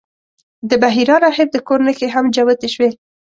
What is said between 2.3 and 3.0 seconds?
جوتې شوې.